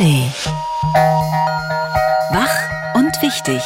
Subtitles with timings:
[0.00, 0.32] ARD.
[2.32, 3.62] Wach und wichtig.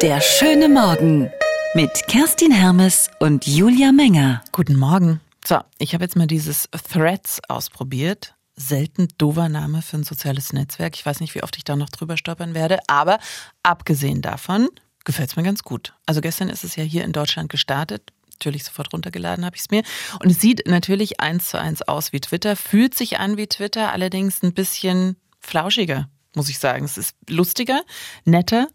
[0.00, 1.30] Der schöne Morgen
[1.74, 4.42] mit Kerstin Hermes und Julia Menger.
[4.52, 5.20] Guten Morgen.
[5.46, 8.34] So, ich habe jetzt mal dieses Threads ausprobiert.
[8.54, 10.94] Selten dover Name für ein soziales Netzwerk.
[10.96, 13.18] Ich weiß nicht, wie oft ich da noch drüber stolpern werde, aber
[13.62, 14.68] abgesehen davon
[15.04, 15.92] gefällt es mir ganz gut.
[16.06, 19.70] Also gestern ist es ja hier in Deutschland gestartet natürlich sofort runtergeladen habe ich es
[19.70, 19.82] mir.
[20.20, 23.92] Und es sieht natürlich eins zu eins aus wie Twitter, fühlt sich an wie Twitter,
[23.92, 26.84] allerdings ein bisschen flauschiger, muss ich sagen.
[26.84, 27.82] Es ist lustiger,
[28.24, 28.68] netter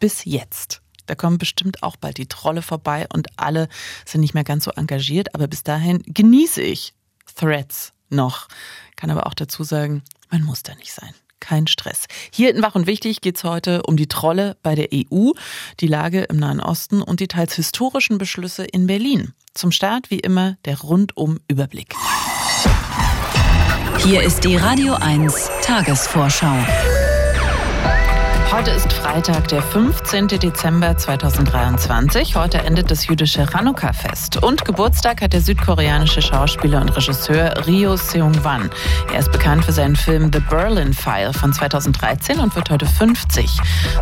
[0.00, 0.82] bis jetzt.
[1.06, 3.68] Da kommen bestimmt auch bald die Trolle vorbei und alle
[4.04, 6.94] sind nicht mehr ganz so engagiert, aber bis dahin genieße ich
[7.36, 8.48] Threads noch.
[8.96, 12.06] Kann aber auch dazu sagen, man muss da nicht sein kein Stress.
[12.32, 15.32] Hier in Wach und Wichtig geht es heute um die Trolle bei der EU,
[15.80, 19.32] die Lage im Nahen Osten und die teils historischen Beschlüsse in Berlin.
[19.54, 21.94] Zum Start wie immer der Rundum-Überblick.
[23.98, 26.54] Hier ist die Radio 1 Tagesvorschau.
[28.52, 30.28] Heute ist Freitag, der 15.
[30.28, 32.36] Dezember 2023.
[32.36, 34.42] Heute endet das jüdische Chanukka-Fest.
[34.42, 38.70] Und Geburtstag hat der südkoreanische Schauspieler und Regisseur Ryo Seung-wan.
[39.12, 43.50] Er ist bekannt für seinen Film The Berlin File von 2013 und wird heute 50.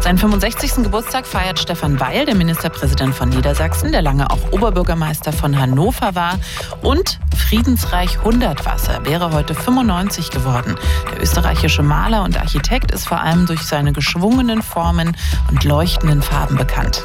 [0.00, 0.84] Seinen 65.
[0.84, 6.38] Geburtstag feiert Stefan Weil, der Ministerpräsident von Niedersachsen, der lange auch Oberbürgermeister von Hannover war.
[6.82, 10.76] Und Friedensreich Hundertwasser wäre heute 95 geworden.
[11.10, 15.16] Der österreichische Maler und Architekt ist vor allem durch seine geschwungene gelungenen Formen
[15.48, 17.04] und leuchtenden Farben bekannt.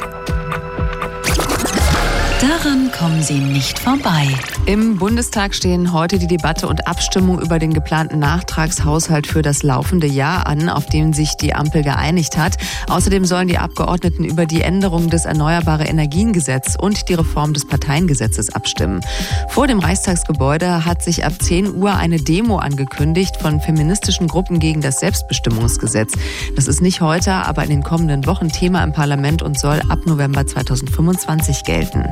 [2.62, 4.28] Daran kommen Sie nicht vorbei.
[4.66, 10.08] Im Bundestag stehen heute die Debatte und Abstimmung über den geplanten Nachtragshaushalt für das laufende
[10.08, 12.58] Jahr an, auf den sich die Ampel geeinigt hat.
[12.90, 18.54] Außerdem sollen die Abgeordneten über die Änderung des Erneuerbare Energiengesetz und die Reform des Parteiengesetzes
[18.54, 19.00] abstimmen.
[19.48, 24.82] Vor dem Reichstagsgebäude hat sich ab 10 Uhr eine Demo angekündigt von feministischen Gruppen gegen
[24.82, 26.12] das Selbstbestimmungsgesetz.
[26.58, 30.00] Das ist nicht heute, aber in den kommenden Wochen Thema im Parlament und soll ab
[30.06, 32.04] November 2025 gelten.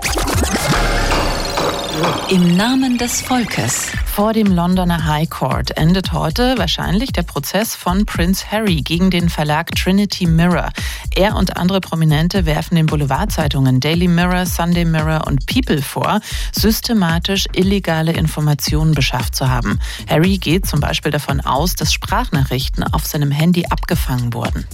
[2.29, 3.87] Im Namen des Volkes.
[4.05, 9.29] Vor dem Londoner High Court endet heute wahrscheinlich der Prozess von Prince Harry gegen den
[9.29, 10.69] Verlag Trinity Mirror.
[11.15, 16.19] Er und andere Prominente werfen den Boulevardzeitungen Daily Mirror, Sunday Mirror und People vor,
[16.51, 19.79] systematisch illegale Informationen beschafft zu haben.
[20.09, 24.67] Harry geht zum Beispiel davon aus, dass Sprachnachrichten auf seinem Handy abgefangen wurden.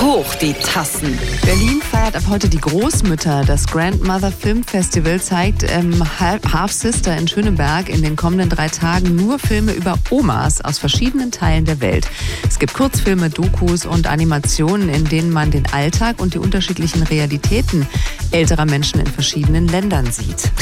[0.00, 1.18] Hoch die Tassen.
[1.44, 3.44] Berlin feiert ab heute die Großmütter.
[3.44, 9.16] Das Grandmother Film Festival zeigt im Half Sister in Schöneberg in den kommenden drei Tagen
[9.16, 12.08] nur Filme über Omas aus verschiedenen Teilen der Welt.
[12.48, 17.86] Es gibt Kurzfilme, Dokus und Animationen, in denen man den Alltag und die unterschiedlichen Realitäten
[18.30, 20.52] älterer Menschen in verschiedenen Ländern sieht.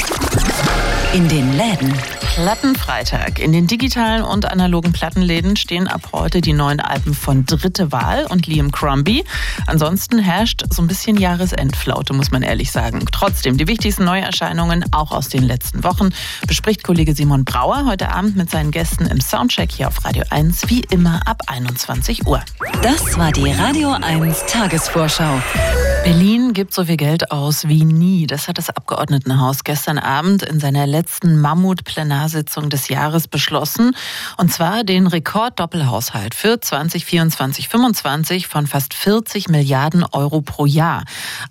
[1.13, 1.93] In den Läden.
[2.35, 3.39] Plattenfreitag.
[3.39, 8.27] In den digitalen und analogen Plattenläden stehen ab heute die neuen Alben von Dritte Wahl
[8.29, 9.23] und Liam Crombie.
[9.65, 13.05] Ansonsten herrscht so ein bisschen Jahresendflaute, muss man ehrlich sagen.
[13.11, 16.09] Trotzdem, die wichtigsten Neuerscheinungen auch aus den letzten Wochen
[16.45, 20.69] bespricht Kollege Simon Brauer heute Abend mit seinen Gästen im Soundcheck hier auf Radio 1,
[20.69, 22.41] wie immer ab 21 Uhr.
[22.83, 25.41] Das war die Radio 1 Tagesvorschau.
[26.07, 28.27] Berlin gibt so viel Geld aus wie nie.
[28.27, 33.91] Das hat das Abgeordnetenhaus gestern Abend in seiner letzten Mammut-Plenarsitzung des Jahres beschlossen.
[34.37, 41.03] Und zwar den Rekorddoppelhaushalt für 2024-25 von fast 40 Milliarden Euro pro Jahr.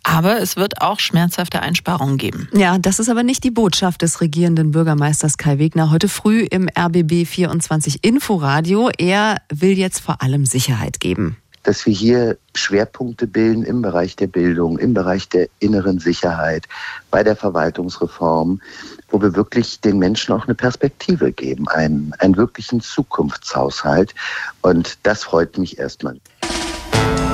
[0.03, 2.49] Aber es wird auch schmerzhafte Einsparungen geben.
[2.55, 6.71] Ja, das ist aber nicht die Botschaft des regierenden Bürgermeisters Kai Wegner heute früh im
[6.75, 8.89] RBB 24 Inforadio.
[8.97, 14.29] Er will jetzt vor allem Sicherheit geben dass wir hier Schwerpunkte bilden im Bereich der
[14.29, 16.67] Bildung, im Bereich der inneren Sicherheit,
[17.11, 18.61] bei der Verwaltungsreform,
[19.09, 24.15] wo wir wirklich den Menschen auch eine Perspektive geben, einen, einen wirklichen Zukunftshaushalt.
[24.63, 26.19] Und das freut mich erstmal.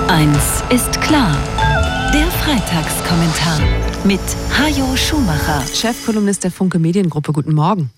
[0.09, 1.37] Eins ist klar.
[2.15, 3.60] Der Freitagskommentar
[4.04, 4.21] mit
[4.59, 7.32] Hajo Schumacher, Chefkolumnist der Funke Mediengruppe.
[7.32, 7.91] Guten Morgen.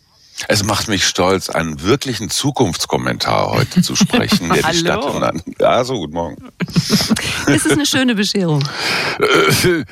[0.49, 5.85] Es macht mich stolz, einen wirklichen Zukunftskommentar heute zu sprechen, der die Stadt und Ja,
[5.85, 6.37] so, guten Morgen.
[7.47, 8.63] Es ist eine schöne Bescherung.
[9.21, 9.85] Äh,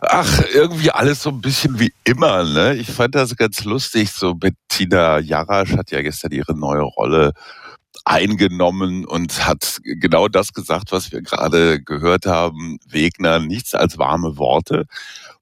[0.00, 2.74] ach, irgendwie alles so ein bisschen wie immer, ne?
[2.76, 4.10] Ich fand das ganz lustig.
[4.12, 7.32] So Bettina Jarasch hat ja gestern ihre neue Rolle
[8.04, 12.78] eingenommen und hat genau das gesagt, was wir gerade gehört haben.
[12.88, 14.86] Wegner, nichts als warme Worte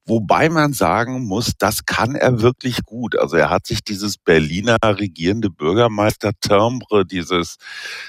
[0.09, 3.15] Wobei man sagen muss, das kann er wirklich gut.
[3.15, 7.57] Also er hat sich dieses Berliner regierende Bürgermeister-Timbre, dieses,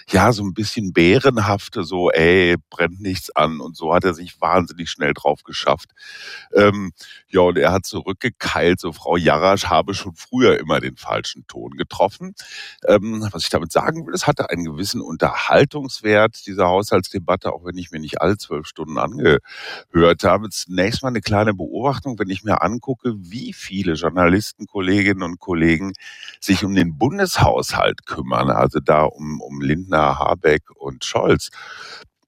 [0.08, 4.40] ja, so ein bisschen bärenhafte, so, ey, brennt nichts an und so hat er sich
[4.40, 5.90] wahnsinnig schnell drauf geschafft.
[6.54, 6.92] Ähm,
[7.28, 11.72] ja, und er hat zurückgekeilt, so Frau Jarasch habe schon früher immer den falschen Ton
[11.76, 12.34] getroffen.
[12.88, 17.76] Ähm, was ich damit sagen will, es hatte einen gewissen Unterhaltungswert, dieser Haushaltsdebatte, auch wenn
[17.76, 20.48] ich mir nicht alle zwölf Stunden angehört habe.
[20.48, 25.92] Zunächst mal eine kleine Beobachtung, wenn ich mir angucke, wie viele Journalisten, Kolleginnen und Kollegen
[26.40, 31.50] sich um den Bundeshaushalt kümmern, also da um, um Lindner, Habeck und Scholz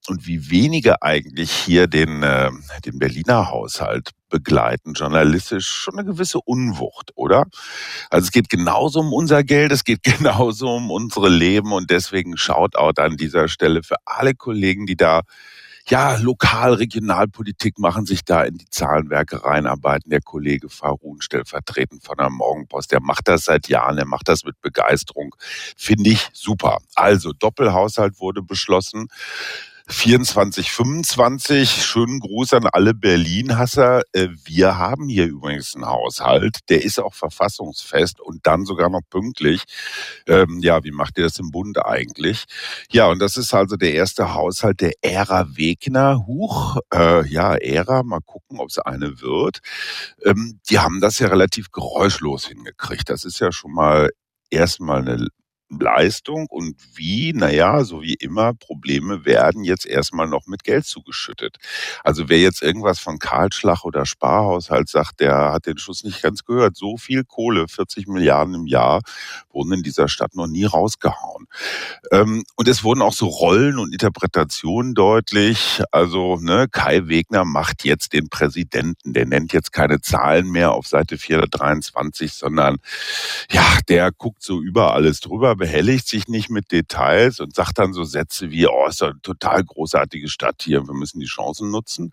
[0.09, 2.51] und wie wenige eigentlich hier den, äh,
[2.85, 7.45] den Berliner Haushalt begleiten, journalistisch schon eine gewisse Unwucht, oder?
[8.11, 12.37] Also es geht genauso um unser Geld, es geht genauso um unsere Leben und deswegen
[12.37, 15.23] Shoutout an dieser Stelle für alle Kollegen, die da
[15.89, 20.11] ja, lokal, Regionalpolitik machen, sich da in die Zahlenwerke reinarbeiten.
[20.11, 24.45] Der Kollege Farun, stellvertretend von der Morgenpost, der macht das seit Jahren, er macht das
[24.45, 25.35] mit Begeisterung.
[25.77, 26.79] Finde ich super.
[26.95, 29.09] Also, Doppelhaushalt wurde beschlossen.
[29.93, 31.85] 24, 25.
[31.85, 34.01] Schönen Gruß an alle Berlin-Hasser.
[34.13, 39.03] Äh, wir haben hier übrigens einen Haushalt, der ist auch verfassungsfest und dann sogar noch
[39.11, 39.65] pünktlich.
[40.27, 42.45] Ähm, ja, wie macht ihr das im Bund eigentlich?
[42.91, 46.27] Ja, und das ist also der erste Haushalt der Ära Wegner.
[46.27, 49.61] Huch, äh, ja, Ära, mal gucken, ob es eine wird.
[50.25, 53.11] Ähm, die haben das ja relativ geräuschlos hingekriegt.
[53.11, 54.11] Das ist ja schon mal
[54.51, 55.29] erstmal eine
[55.81, 61.59] Leistung und wie, naja, so wie immer, Probleme werden jetzt erstmal noch mit Geld zugeschüttet.
[62.05, 66.45] Also wer jetzt irgendwas von Kahlschlag oder Sparhaushalt sagt, der hat den Schuss nicht ganz
[66.45, 66.77] gehört.
[66.77, 69.03] So viel Kohle, 40 Milliarden im Jahr,
[69.51, 71.47] wurden in dieser Stadt noch nie rausgehauen.
[72.11, 75.83] Ähm, und es wurden auch so Rollen und Interpretationen deutlich.
[75.91, 79.13] Also ne, Kai Wegner macht jetzt den Präsidenten.
[79.13, 82.77] Der nennt jetzt keine Zahlen mehr auf Seite 423, sondern
[83.51, 87.93] ja, der guckt so über alles drüber behelligt sich nicht mit Details und sagt dann
[87.93, 92.13] so Sätze wie, oh, ist eine total großartige Stadt hier, wir müssen die Chancen nutzen.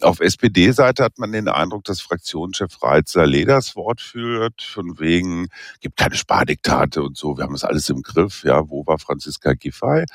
[0.00, 5.48] Auf SPD-Seite hat man den Eindruck, dass Fraktionschef Reitzer Leders Wort führt, von wegen,
[5.82, 9.52] gibt keine Spardiktate und so, wir haben das alles im Griff, ja, wo war Franziska
[9.52, 10.06] Giffey?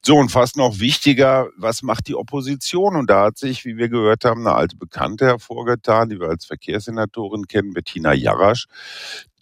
[0.00, 2.96] So, und fast noch wichtiger, was macht die Opposition?
[2.96, 6.46] Und da hat sich, wie wir gehört haben, eine alte Bekannte hervorgetan, die wir als
[6.46, 8.68] Verkehrssenatorin kennen, Bettina Jarasch,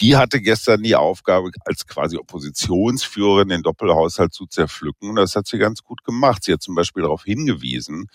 [0.00, 2.16] die hatte gestern die Aufgabe, als quasi
[2.64, 5.16] Oppositionsführerin den Doppelhaushalt zu zerpflücken.
[5.16, 6.44] Das hat sie ganz gut gemacht.
[6.44, 8.06] Sie hat zum Beispiel darauf hingewiesen,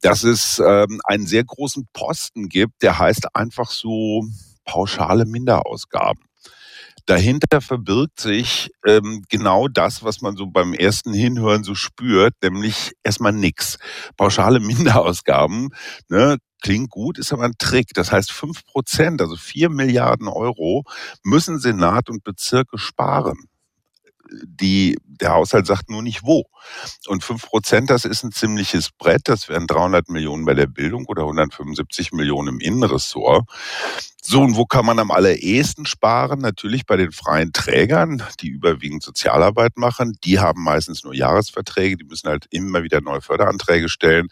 [0.00, 4.24] dass es ähm, einen sehr großen Posten gibt, der heißt einfach so
[4.64, 6.24] pauschale Minderausgaben.
[7.06, 12.92] Dahinter verbirgt sich ähm, genau das, was man so beim ersten Hinhören so spürt, nämlich
[13.02, 13.78] erstmal nix.
[14.16, 15.68] Pauschale Minderausgaben,
[16.08, 17.88] ne, klingt gut, ist aber ein Trick.
[17.92, 20.84] Das heißt, fünf Prozent, also vier Milliarden Euro,
[21.22, 23.48] müssen Senat und Bezirke sparen.
[24.44, 26.44] Die, der Haushalt sagt nur nicht wo.
[27.06, 29.28] Und fünf Prozent, das ist ein ziemliches Brett.
[29.28, 33.48] Das wären 300 Millionen bei der Bildung oder 175 Millionen im Innenressort.
[34.26, 36.40] So, und wo kann man am allerersten sparen?
[36.40, 40.16] Natürlich bei den freien Trägern, die überwiegend Sozialarbeit machen.
[40.24, 44.28] Die haben meistens nur Jahresverträge, die müssen halt immer wieder neue Förderanträge stellen.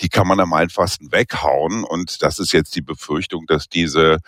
[0.00, 1.84] Die kann man am einfachsten weghauen.
[1.84, 4.18] Und das ist jetzt die Befürchtung, dass diese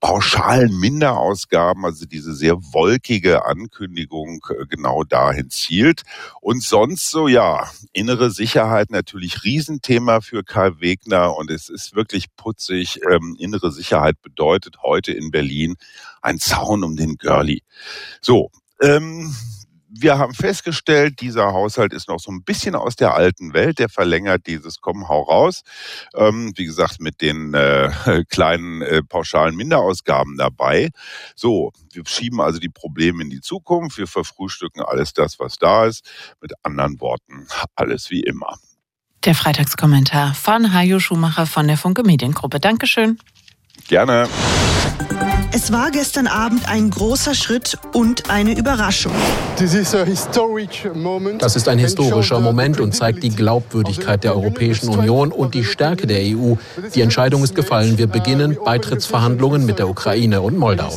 [0.00, 6.04] pauschalen Minderausgaben, also diese sehr wolkige Ankündigung, äh, genau dahin zielt.
[6.40, 11.36] Und sonst so, ja, innere Sicherheit natürlich Riesenthema für Karl Wegner.
[11.36, 13.00] Und es ist wirklich putzig.
[13.10, 15.74] Ähm, innere Sicherheit bedeutet, bedeutet heute in Berlin
[16.22, 17.62] ein Zaun um den Görli.
[18.20, 19.34] So, ähm,
[19.96, 23.78] wir haben festgestellt, dieser Haushalt ist noch so ein bisschen aus der alten Welt.
[23.78, 25.62] Der verlängert dieses Komm, hau raus.
[26.14, 27.90] Ähm, wie gesagt, mit den äh,
[28.28, 30.90] kleinen äh, pauschalen Minderausgaben dabei.
[31.36, 33.98] So, wir schieben also die Probleme in die Zukunft.
[33.98, 36.08] Wir verfrühstücken alles das, was da ist.
[36.40, 38.56] Mit anderen Worten, alles wie immer.
[39.24, 42.58] Der Freitagskommentar von Hajo Schumacher von der Funke Mediengruppe.
[42.58, 43.18] Dankeschön.
[43.88, 44.28] Gerne.
[45.56, 49.12] Es war gestern Abend ein großer Schritt und eine Überraschung.
[49.56, 49.72] Das
[51.54, 56.22] ist ein historischer Moment und zeigt die Glaubwürdigkeit der Europäischen Union und die Stärke der
[56.22, 56.54] EU.
[56.96, 57.98] Die Entscheidung ist gefallen.
[57.98, 60.92] Wir beginnen Beitrittsverhandlungen mit der Ukraine und Moldau.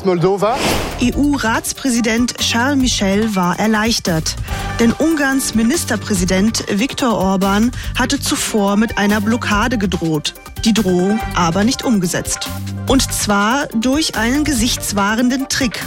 [1.04, 4.38] EU-Ratspräsident Charles Michel war erleichtert.
[4.80, 10.34] Denn Ungarns Ministerpräsident Viktor Orban hatte zuvor mit einer Blockade gedroht.
[10.66, 12.50] Die Drohung aber nicht umgesetzt.
[12.88, 15.78] Und zwar durch einen gesichtswahrenden Trick.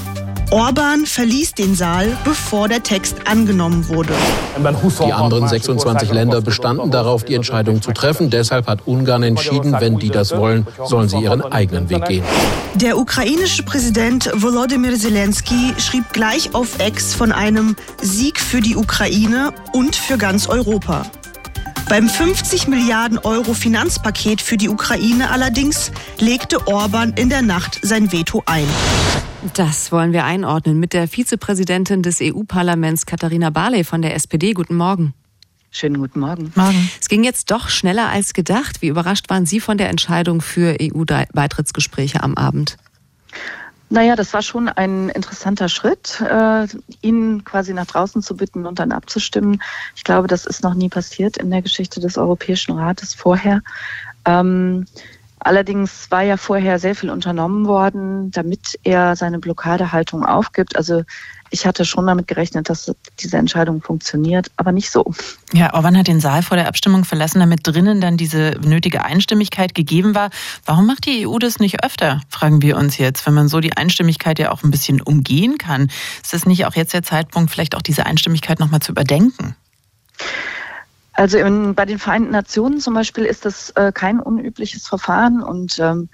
[0.51, 4.13] Orban verließ den Saal, bevor der Text angenommen wurde.
[5.07, 8.29] Die anderen 26 Länder bestanden darauf, die Entscheidung zu treffen.
[8.29, 12.25] Deshalb hat Ungarn entschieden, wenn die das wollen, sollen sie ihren eigenen Weg gehen.
[12.75, 19.55] Der ukrainische Präsident Volodymyr Zelensky schrieb gleich auf Ex von einem Sieg für die Ukraine
[19.73, 21.07] und für ganz Europa.
[21.91, 28.13] Beim 50 Milliarden Euro Finanzpaket für die Ukraine allerdings legte Orban in der Nacht sein
[28.13, 28.69] Veto ein.
[29.55, 34.53] Das wollen wir einordnen mit der Vizepräsidentin des EU-Parlaments Katharina Barley von der SPD.
[34.53, 35.15] Guten Morgen.
[35.73, 36.53] Schönen guten Morgen.
[36.55, 36.91] Morgen.
[37.01, 38.83] Es ging jetzt doch schneller als gedacht.
[38.83, 42.77] Wie überrascht waren Sie von der Entscheidung für EU-Beitrittsgespräche am Abend?
[43.93, 46.69] Naja, das war schon ein interessanter Schritt, äh,
[47.03, 49.61] ihn quasi nach draußen zu bitten und dann abzustimmen.
[49.97, 53.63] Ich glaube, das ist noch nie passiert in der Geschichte des Europäischen Rates vorher.
[54.25, 54.87] Ähm,
[55.41, 60.77] allerdings war ja vorher sehr viel unternommen worden, damit er seine Blockadehaltung aufgibt.
[60.77, 61.03] Also
[61.51, 65.13] ich hatte schon damit gerechnet, dass diese Entscheidung funktioniert, aber nicht so.
[65.53, 69.75] Ja, Orban hat den Saal vor der Abstimmung verlassen, damit drinnen dann diese nötige Einstimmigkeit
[69.75, 70.31] gegeben war.
[70.65, 73.77] Warum macht die EU das nicht öfter, fragen wir uns jetzt, wenn man so die
[73.77, 75.91] Einstimmigkeit ja auch ein bisschen umgehen kann?
[76.23, 79.57] Ist das nicht auch jetzt der Zeitpunkt, vielleicht auch diese Einstimmigkeit nochmal zu überdenken?
[81.13, 85.79] Also in, bei den Vereinten Nationen zum Beispiel ist das äh, kein unübliches Verfahren und
[85.79, 86.09] ähm,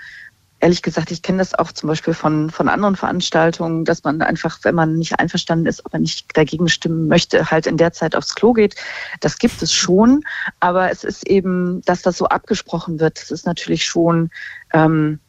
[0.59, 4.59] ehrlich gesagt, ich kenne das auch zum Beispiel von, von anderen Veranstaltungen, dass man einfach,
[4.63, 8.35] wenn man nicht einverstanden ist, aber nicht dagegen stimmen möchte, halt in der Zeit aufs
[8.35, 8.75] Klo geht.
[9.21, 10.23] Das gibt es schon,
[10.61, 14.31] aber es ist eben, dass das so abgesprochen wird, das ist natürlich schon,
[14.73, 15.21] ähm,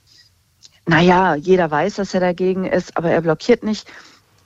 [0.86, 3.92] naja, jeder weiß, dass er dagegen ist, aber er blockiert nicht.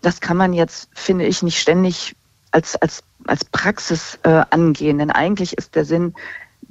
[0.01, 2.15] Das kann man jetzt, finde ich, nicht ständig
[2.51, 6.13] als, als, als Praxis äh, angehen, denn eigentlich ist der Sinn,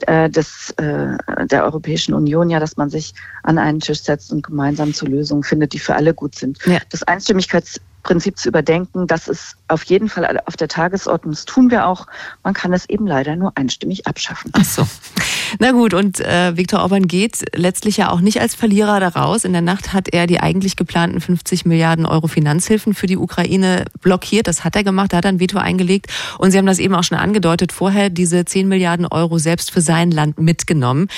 [0.07, 4.43] äh, des, äh, der Europäischen Union ja, dass man sich an einen Tisch setzt und
[4.43, 6.59] gemeinsam zu Lösungen findet, die für alle gut sind.
[6.65, 6.79] Ja.
[6.91, 11.33] Das Einstimmigkeitsprinzip zu überdenken, das ist auf jeden Fall auf der Tagesordnung.
[11.33, 12.07] Das tun wir auch.
[12.45, 14.53] Man kann es eben leider nur einstimmig abschaffen.
[14.55, 14.87] Ach so.
[15.59, 19.45] Na gut, und äh, Viktor Orban geht letztlich ja auch nicht als Verlierer daraus.
[19.45, 23.87] In der Nacht hat er die eigentlich geplanten 50 Milliarden Euro Finanzhilfen für die Ukraine
[24.01, 24.47] blockiert.
[24.47, 26.07] Das hat er gemacht, da hat er ein Veto eingelegt.
[26.39, 29.81] Und Sie haben das eben auch schon angedeutet, vorher diese 10 Milliarden Euro selbst für
[29.81, 31.09] sein Land mitgenommen,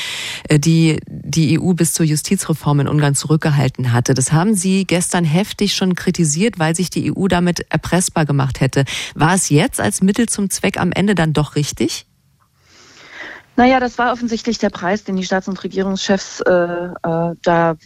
[0.49, 4.15] äh, die die EU bis zur Justizreform in Ungarn zurückgehalten hatte.
[4.15, 8.85] Das haben Sie gestern heftig schon kritisiert, weil sich die EU damit erpressbar gemacht hätte.
[9.15, 12.07] War es jetzt als Mittel zum Zweck am Ende dann doch richtig?
[13.56, 17.76] Naja, das war offensichtlich der Preis, den die Staats- und Regierungschefs äh, äh, da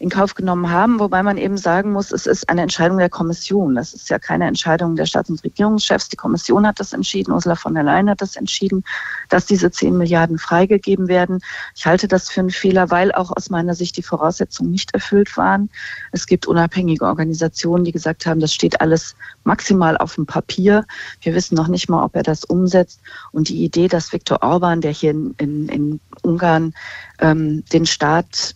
[0.00, 3.74] in Kauf genommen haben, wobei man eben sagen muss, es ist eine Entscheidung der Kommission.
[3.74, 6.08] Das ist ja keine Entscheidung der Staats- und Regierungschefs.
[6.08, 8.82] Die Kommission hat das entschieden, Ursula von der Leyen hat das entschieden,
[9.28, 11.40] dass diese 10 Milliarden freigegeben werden.
[11.76, 15.36] Ich halte das für einen Fehler, weil auch aus meiner Sicht die Voraussetzungen nicht erfüllt
[15.36, 15.68] waren.
[16.12, 20.86] Es gibt unabhängige Organisationen, die gesagt haben, das steht alles maximal auf dem Papier.
[21.20, 23.00] Wir wissen noch nicht mal, ob er das umsetzt.
[23.32, 26.72] Und die Idee, dass Viktor Orban, der hier in, in, in Ungarn
[27.18, 28.54] ähm, den Staat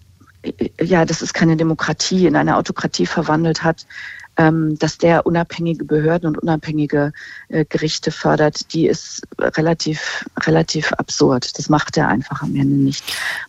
[0.80, 3.86] ja, das ist keine Demokratie, in eine Autokratie verwandelt hat,
[4.36, 7.12] ähm, dass der unabhängige Behörden und unabhängige
[7.48, 11.58] äh, Gerichte fördert, die ist relativ, relativ absurd.
[11.58, 13.04] Das macht er einfach am Ende nicht.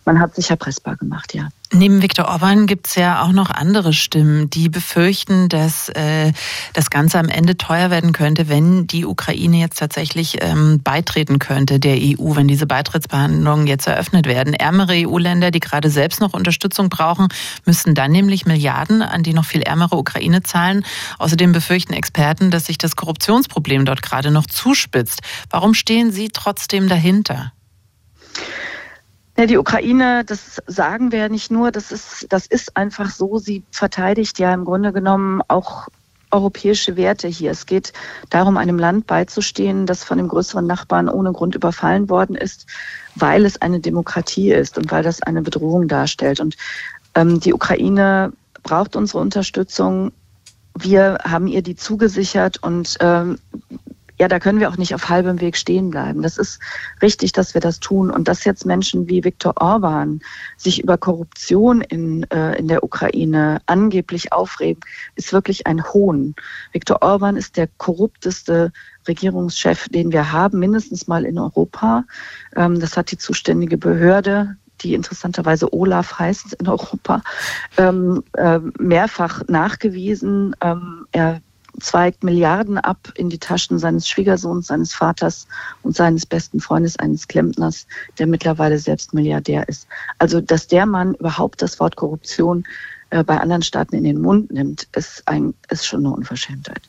[0.05, 1.49] Man hat sich erpressbar gemacht, ja.
[1.73, 6.31] Neben Viktor Orban gibt es ja auch noch andere Stimmen, die befürchten, dass äh,
[6.73, 11.79] das Ganze am Ende teuer werden könnte, wenn die Ukraine jetzt tatsächlich ähm, beitreten könnte
[11.79, 14.53] der EU, wenn diese Beitrittsbehandlungen jetzt eröffnet werden.
[14.53, 17.29] Ärmere EU-Länder, die gerade selbst noch Unterstützung brauchen,
[17.65, 20.85] müssten dann nämlich Milliarden an die noch viel ärmere Ukraine zahlen.
[21.17, 25.21] Außerdem befürchten Experten, dass sich das Korruptionsproblem dort gerade noch zuspitzt.
[25.49, 27.53] Warum stehen Sie trotzdem dahinter?
[29.37, 33.37] Ja, die Ukraine, das sagen wir nicht nur, das ist, das ist einfach so.
[33.37, 35.89] Sie verteidigt ja im Grunde genommen auch
[36.31, 37.51] europäische Werte hier.
[37.51, 37.91] Es geht
[38.29, 42.67] darum, einem Land beizustehen, das von dem größeren Nachbarn ohne Grund überfallen worden ist,
[43.15, 46.39] weil es eine Demokratie ist und weil das eine Bedrohung darstellt.
[46.39, 46.55] Und
[47.13, 48.31] ähm, die Ukraine
[48.63, 50.13] braucht unsere Unterstützung.
[50.77, 53.37] Wir haben ihr die zugesichert und ähm,
[54.17, 56.21] ja, da können wir auch nicht auf halbem Weg stehen bleiben.
[56.21, 56.59] Das ist
[57.01, 58.09] richtig, dass wir das tun.
[58.09, 60.21] Und dass jetzt Menschen wie Viktor Orban
[60.57, 64.79] sich über Korruption in, äh, in der Ukraine angeblich aufregen,
[65.15, 66.35] ist wirklich ein Hohn.
[66.71, 68.71] Viktor Orban ist der korrupteste
[69.07, 72.05] Regierungschef, den wir haben, mindestens mal in Europa.
[72.55, 77.21] Ähm, das hat die zuständige Behörde, die interessanterweise Olaf heißt in Europa,
[77.77, 80.55] ähm, äh, mehrfach nachgewiesen.
[80.61, 81.41] Ähm, er
[81.79, 85.47] zweigt Milliarden ab in die Taschen seines Schwiegersohns, seines Vaters
[85.83, 89.87] und seines besten Freundes, eines Klempners, der mittlerweile selbst Milliardär ist.
[90.19, 92.63] Also, dass der Mann überhaupt das Wort Korruption
[93.09, 96.81] äh, bei anderen Staaten in den Mund nimmt, ist, ein, ist schon eine Unverschämtheit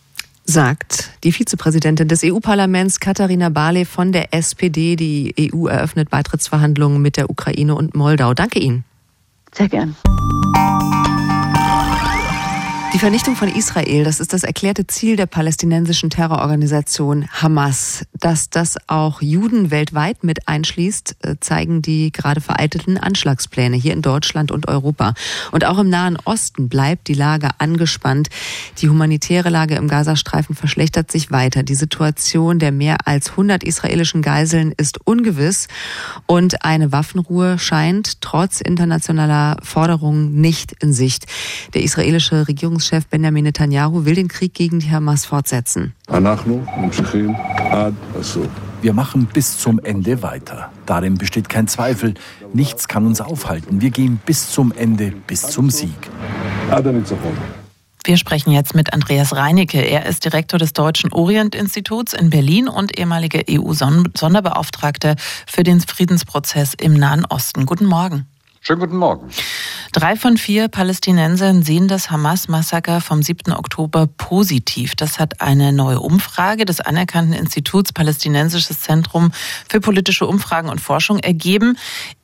[0.48, 4.96] sagt die Vizepräsidentin des EU-Parlaments Katharina Barley von der SPD.
[4.96, 8.32] Die EU eröffnet Beitrittsverhandlungen mit der Ukraine und Moldau.
[8.32, 8.84] Danke Ihnen.
[9.52, 9.96] Sehr gern.
[12.96, 18.06] Die Vernichtung von Israel, das ist das erklärte Ziel der palästinensischen Terrororganisation Hamas.
[18.14, 24.00] Dass das auch Juden weltweit mit einschließt, äh, zeigen die gerade vereitelten Anschlagspläne hier in
[24.00, 25.12] Deutschland und Europa.
[25.52, 28.28] Und auch im Nahen Osten bleibt die Lage angespannt.
[28.78, 31.62] Die humanitäre Lage im Gazastreifen verschlechtert sich weiter.
[31.64, 35.68] Die Situation der mehr als 100 israelischen Geiseln ist ungewiss
[36.24, 41.26] und eine Waffenruhe scheint trotz internationaler Forderungen nicht in Sicht.
[41.74, 45.94] Der israelische Regierungs Regierungschef Benjamin Netanyahu will den Krieg gegen die Hamas fortsetzen.
[48.82, 50.70] Wir machen bis zum Ende weiter.
[50.84, 52.14] Darin besteht kein Zweifel.
[52.52, 53.80] Nichts kann uns aufhalten.
[53.80, 56.10] Wir gehen bis zum Ende, bis zum Sieg.
[58.04, 59.80] Wir sprechen jetzt mit Andreas Reinecke.
[59.80, 65.16] Er ist Direktor des Deutschen Orient-Instituts in Berlin und ehemaliger EU-Sonderbeauftragter
[65.46, 67.66] für den Friedensprozess im Nahen Osten.
[67.66, 68.26] Guten Morgen.
[68.66, 69.30] Schönen guten Morgen.
[69.92, 73.52] Drei von vier Palästinensern sehen das Hamas-Massaker vom 7.
[73.52, 74.96] Oktober positiv.
[74.96, 79.30] Das hat eine neue Umfrage des anerkannten Instituts Palästinensisches Zentrum
[79.68, 81.78] für politische Umfragen und Forschung ergeben.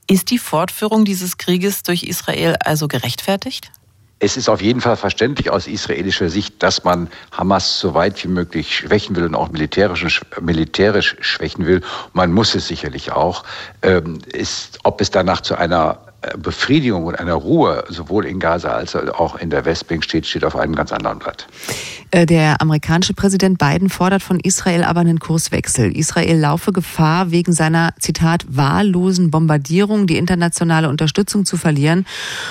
[0.08, 3.70] Ist die Fortführung dieses Krieges durch Israel also gerechtfertigt?
[4.18, 8.28] Es ist auf jeden Fall verständlich aus israelischer Sicht, dass man Hamas so weit wie
[8.28, 11.82] möglich schwächen will und auch militärisch, militärisch schwächen will.
[12.12, 13.44] Man muss es sicherlich auch.
[13.82, 18.94] Ähm, ist, ob es danach zu einer Befriedigung und einer Ruhe sowohl in Gaza als
[18.94, 21.46] auch in der Westbank steht, steht auf einem ganz anderen Blatt.
[22.12, 25.96] Äh, der amerikanische Präsident Biden fordert von Israel aber einen Kurswechsel.
[25.96, 32.06] Israel laufe Gefahr, wegen seiner, Zitat, wahllosen Bombardierung die internationale Unterstützung zu verlieren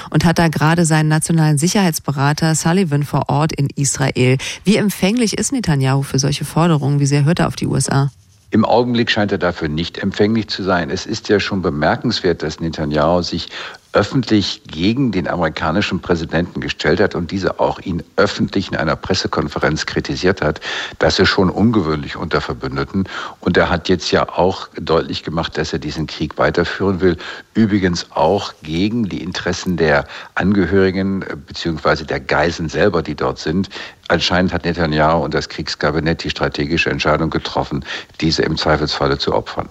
[0.10, 4.38] und hat da gerade seinen nationalen Sicherheitsberater Sullivan vor Ort in Israel.
[4.64, 7.00] Wie empfänglich ist Netanyahu für solche Forderungen?
[7.00, 8.12] Wie sehr hört er auf die USA?
[8.52, 10.90] Im Augenblick scheint er dafür nicht empfänglich zu sein.
[10.90, 13.48] Es ist ja schon bemerkenswert, dass Netanyahu sich
[13.94, 19.86] öffentlich gegen den amerikanischen Präsidenten gestellt hat und dieser auch ihn öffentlich in einer Pressekonferenz
[19.86, 20.62] kritisiert hat,
[21.00, 23.08] das ist schon ungewöhnlich unter Verbündeten.
[23.42, 27.18] Und er hat jetzt ja auch deutlich gemacht, dass er diesen Krieg weiterführen will.
[27.54, 33.70] Übrigens auch gegen die Interessen der Angehörigen äh, beziehungsweise der Geiseln selber, die dort sind.
[34.08, 37.84] Anscheinend hat Netanyahu und das Kriegskabinett die strategische Entscheidung getroffen,
[38.22, 39.70] diese im Zweifelsfalle zu opfern.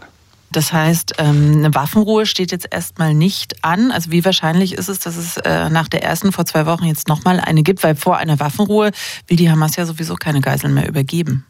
[0.53, 3.93] Das heißt, ähm, eine Waffenruhe steht jetzt erstmal nicht an.
[3.93, 7.09] Also wie wahrscheinlich ist es, dass es äh, nach der ersten vor zwei Wochen jetzt
[7.09, 8.91] nochmal eine gibt, weil vor einer Waffenruhe
[9.29, 11.47] will die Hamas ja sowieso keine Geiseln mehr übergeben.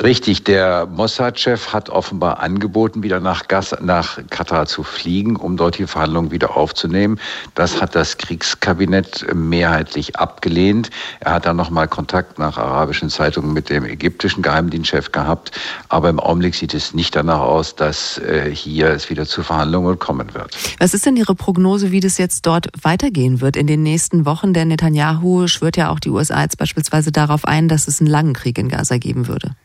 [0.00, 5.76] Richtig, der Mossad-Chef hat offenbar angeboten, wieder nach, Gas, nach Katar zu fliegen, um dort
[5.76, 7.18] die Verhandlungen wieder aufzunehmen.
[7.56, 10.90] Das hat das Kriegskabinett mehrheitlich abgelehnt.
[11.18, 15.50] Er hat dann nochmal Kontakt nach arabischen Zeitungen mit dem ägyptischen Geheimdienstchef gehabt.
[15.88, 19.98] Aber im Augenblick sieht es nicht danach aus, dass äh, hier es wieder zu Verhandlungen
[19.98, 20.56] kommen wird.
[20.78, 24.52] Was ist denn Ihre Prognose, wie das jetzt dort weitergehen wird in den nächsten Wochen?
[24.52, 28.34] Denn Netanyahu schwört ja auch die USA jetzt beispielsweise darauf ein, dass es einen langen
[28.34, 29.56] Krieg in Gaza geben würde.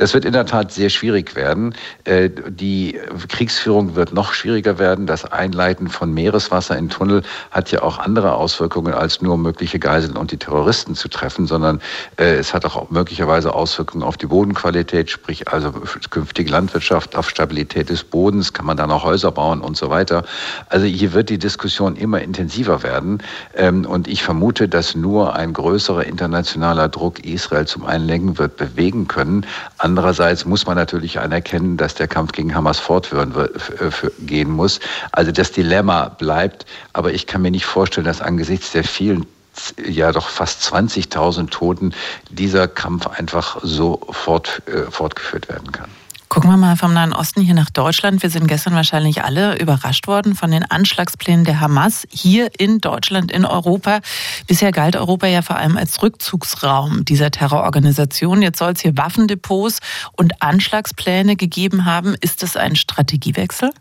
[0.00, 1.74] Das wird in der Tat sehr schwierig werden.
[2.04, 5.06] Äh, die Kriegsführung wird noch schwieriger werden.
[5.06, 10.16] Das Einleiten von Meereswasser in Tunnel hat ja auch andere Auswirkungen, als nur mögliche Geiseln
[10.16, 11.82] und die Terroristen zu treffen, sondern
[12.16, 15.70] äh, es hat auch möglicherweise Auswirkungen auf die Bodenqualität, sprich also
[16.08, 20.24] künftige Landwirtschaft, auf Stabilität des Bodens, kann man dann auch Häuser bauen und so weiter.
[20.70, 23.22] Also hier wird die Diskussion immer intensiver werden.
[23.54, 29.06] Ähm, und ich vermute, dass nur ein größerer internationaler Druck Israel zum Einlenken wird bewegen
[29.06, 29.44] können.
[29.90, 33.34] Andererseits muss man natürlich anerkennen, dass der Kampf gegen Hamas fortführen
[34.20, 34.78] gehen muss.
[35.10, 39.26] Also das Dilemma bleibt, aber ich kann mir nicht vorstellen, dass angesichts der vielen
[39.84, 41.92] ja doch fast 20.000 Toten
[42.30, 45.90] dieser Kampf einfach so fort, äh, fortgeführt werden kann.
[46.30, 48.22] Gucken wir mal vom Nahen Osten hier nach Deutschland.
[48.22, 53.32] Wir sind gestern wahrscheinlich alle überrascht worden von den Anschlagsplänen der Hamas hier in Deutschland,
[53.32, 53.98] in Europa.
[54.46, 58.42] Bisher galt Europa ja vor allem als Rückzugsraum dieser Terrororganisation.
[58.42, 59.80] Jetzt soll es hier Waffendepots
[60.16, 62.14] und Anschlagspläne gegeben haben.
[62.20, 63.72] Ist das ein Strategiewechsel?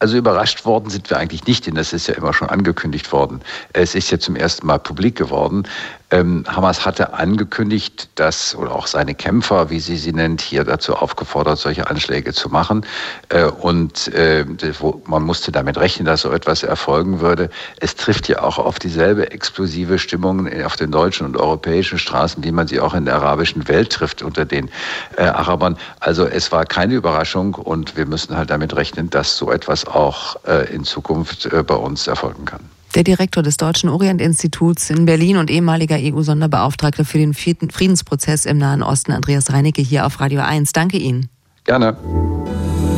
[0.00, 3.40] Also überrascht worden sind wir eigentlich nicht, denn das ist ja immer schon angekündigt worden.
[3.72, 5.64] Es ist ja zum ersten Mal publik geworden.
[6.10, 10.94] Ähm, Hamas hatte angekündigt, dass, oder auch seine Kämpfer, wie sie sie nennt, hier dazu
[10.94, 12.86] aufgefordert, solche Anschläge zu machen.
[13.28, 14.46] Äh, und äh,
[14.78, 17.50] wo, man musste damit rechnen, dass so etwas erfolgen würde.
[17.80, 22.52] Es trifft ja auch auf dieselbe explosive Stimmung auf den deutschen und europäischen Straßen, wie
[22.52, 24.70] man sie auch in der arabischen Welt trifft unter den
[25.16, 25.76] äh, Arabern.
[26.00, 30.36] Also es war keine Überraschung und wir müssen halt damit rechnen, dass so etwas auch
[30.46, 32.77] äh, in Zukunft äh, bei uns erfolgen kann.
[32.94, 38.82] Der Direktor des Deutschen Orientinstituts in Berlin und ehemaliger EU-Sonderbeauftragter für den Friedensprozess im Nahen
[38.82, 40.72] Osten, Andreas Reinecke, hier auf Radio 1.
[40.72, 41.28] Danke Ihnen.
[41.64, 41.96] Gerne.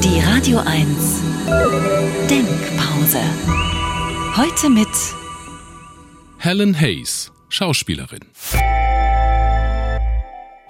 [0.05, 0.87] Die Radio 1
[2.31, 3.21] Denkpause.
[4.37, 4.89] Heute mit
[6.39, 8.21] Helen Hayes, Schauspielerin.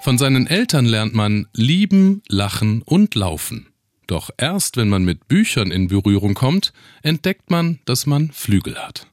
[0.00, 3.69] Von seinen Eltern lernt man lieben, lachen und laufen.
[4.10, 9.06] Doch erst wenn man mit Büchern in Berührung kommt, entdeckt man, dass man Flügel hat.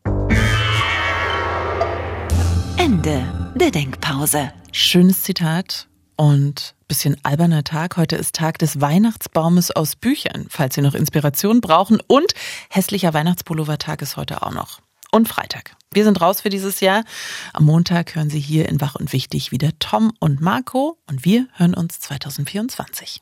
[2.77, 4.51] Ende der Denkpause.
[4.71, 7.95] Schönes Zitat und bisschen alberner Tag.
[7.97, 11.99] Heute ist Tag des Weihnachtsbaumes aus Büchern, falls Sie noch Inspiration brauchen.
[12.07, 12.33] Und
[12.71, 14.79] hässlicher Weihnachtspullover-Tag ist heute auch noch.
[15.11, 15.75] Und Freitag.
[15.91, 17.03] Wir sind raus für dieses Jahr.
[17.53, 20.97] Am Montag hören Sie hier in Wach und Wichtig wieder Tom und Marco.
[21.05, 23.21] Und wir hören uns 2024.